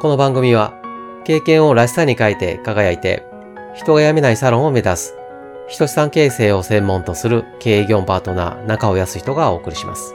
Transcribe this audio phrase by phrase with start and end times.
[0.00, 0.74] この番組は
[1.24, 3.26] 経験をらしさに変えて輝いて
[3.74, 5.14] 人が辞めないサロンを目指す
[5.66, 10.14] 人資産形成を専門とする経営業パートナー中尾康人がお送りします。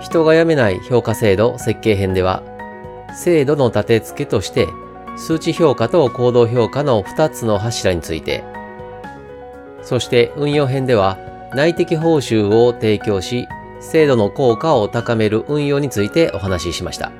[0.00, 2.42] 人が辞めない評価制度設計編では
[3.14, 4.66] 制度の立て付けとして
[5.16, 8.44] 数値評価と行動評価の2つの柱について、
[9.82, 11.18] そして運用編では
[11.54, 13.48] 内的報酬を提供し、
[13.80, 17.12] 制度の効果を高める運用についてお話ししました。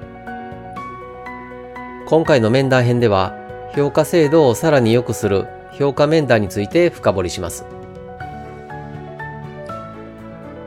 [2.07, 3.35] 今回の面談編では、
[3.75, 7.65] 評価制度をさらに良くする評価面談について深掘りします。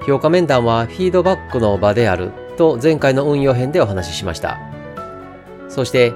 [0.05, 4.57] 評価面談はフィードバックの場であると前回の運用編でお話ししました。
[5.67, 6.13] そして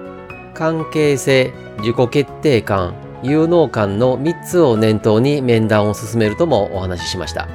[0.54, 7.48] 関係性、自己決定感、有能感の3つを念頭に面談を進めるともお話ししました。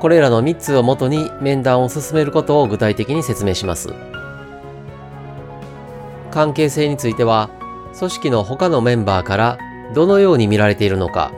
[0.00, 3.92] これらの3つをもとに面談を進めることを具体的に説明します。
[6.30, 7.50] 関係性については、
[7.98, 9.58] 組織の他のメンバーから
[9.94, 11.32] どのように見られているのか、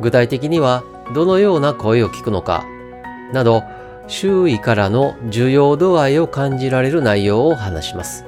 [0.00, 2.64] 具体的にはどのような声を聞くのか、
[3.32, 3.62] など、
[4.08, 8.27] 周囲からの重要度合いを感じられる内容を話します。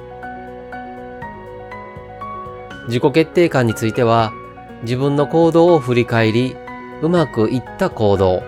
[2.87, 4.31] 自己決定感については、
[4.83, 6.55] 自分の行動を振り返り、
[7.01, 8.43] うまくいった行動、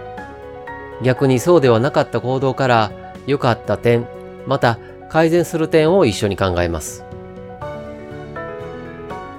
[1.04, 2.92] 逆にそうではなかった行動から
[3.28, 4.08] 良かった点、
[4.48, 4.78] また
[5.10, 7.04] 改善する点を一緒に考えます。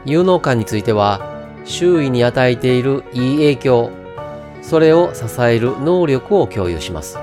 [0.04, 1.20] 有能感については、
[1.64, 3.90] 周囲に与えているいい影響、
[4.62, 7.18] それを支える能力を共有します。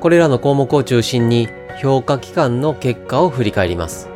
[0.00, 1.48] これらの項目を中心に
[1.80, 4.11] 評価機関の結果を振り返ります。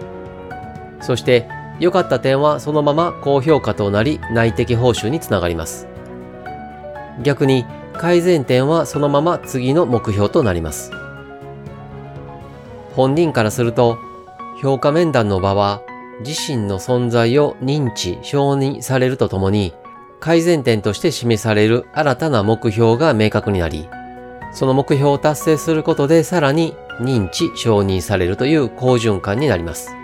[1.07, 5.87] そして良かった点はそのまま高評価となり内的報酬につながります。
[7.23, 10.91] 逆に改善点はそのまま次の目標となります。
[12.97, 13.99] 本人からすると
[14.61, 15.81] 評価面談の場は
[16.25, 19.75] 自身の存在を認知、承認されるとともに
[20.19, 23.89] 改善点として示される新たな目標が明確になり、
[24.53, 29.95] その目標を達成することでさらに認知、承認されるという好循環になります。